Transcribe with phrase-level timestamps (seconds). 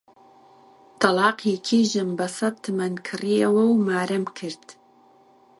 [1.01, 4.65] تەڵاقی کیژم بە سەد تمەن کڕیەوە و مارەم کرد